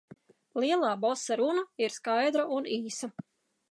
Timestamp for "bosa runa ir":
1.03-1.97